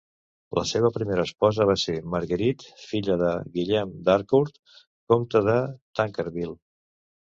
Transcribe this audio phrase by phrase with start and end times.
[0.59, 4.59] La seva primera esposa va ser Marguerite, filla de Guillem d'Harcourt,
[5.15, 5.59] comte de
[6.01, 6.61] Tancarville.